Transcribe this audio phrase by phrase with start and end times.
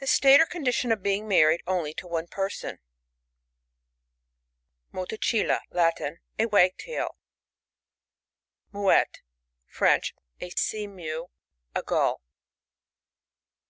[0.00, 2.78] The state or condition of being married only to one person,
[4.94, 6.20] MoTACiLLA.— Latin.
[6.38, 7.10] A Wag'taiL
[8.72, 9.20] MouETTE.—
[9.66, 10.14] French.
[10.40, 11.28] A Sea mew,
[11.74, 12.22] a Gull.